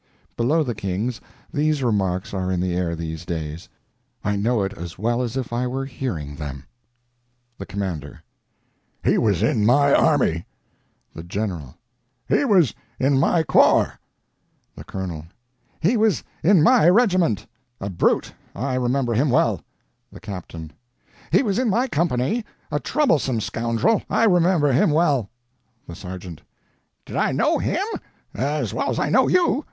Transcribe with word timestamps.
Below 0.35 0.63
the 0.63 0.73
kings, 0.73 1.21
these 1.53 1.83
remarks 1.83 2.33
are 2.33 2.51
in 2.51 2.59
the 2.59 2.73
air 2.75 2.95
these 2.95 3.23
days; 3.23 3.69
I 4.23 4.35
know 4.35 4.63
it 4.63 4.73
as 4.75 4.97
well 4.97 5.21
as 5.21 5.37
if 5.37 5.53
I 5.53 5.67
were 5.67 5.85
hearing 5.85 6.35
them: 6.37 6.63
THE 7.59 7.67
COMMANDER: 7.67 8.23
"He 9.03 9.19
was 9.19 9.43
in 9.43 9.63
my 9.63 9.93
army." 9.93 10.47
THE 11.13 11.21
GENERAL: 11.21 11.75
"He 12.27 12.43
was 12.45 12.73
in 12.99 13.19
my 13.19 13.43
corps." 13.43 13.99
THE 14.75 14.83
COLONEL: 14.85 15.27
"He 15.79 15.97
was 15.97 16.23
in 16.43 16.63
my 16.63 16.89
regiment. 16.89 17.45
A 17.79 17.87
brute. 17.91 18.33
I 18.55 18.73
remember 18.73 19.13
him 19.13 19.29
well." 19.29 19.61
THE 20.11 20.19
CAPTAIN: 20.19 20.71
"He 21.31 21.43
was 21.43 21.59
in 21.59 21.69
my 21.69 21.87
company. 21.87 22.43
A 22.71 22.79
troublesome 22.79 23.39
scoundrel. 23.39 24.01
I 24.09 24.23
remember 24.23 24.71
him 24.71 24.89
well." 24.89 25.29
THE 25.87 25.93
SERGEANT: 25.93 26.41
"Did 27.05 27.17
I 27.17 27.31
know 27.33 27.59
him? 27.59 27.85
As 28.33 28.73
well 28.73 28.89
as 28.89 28.97
I 28.97 29.09
know 29.09 29.27
you. 29.27 29.59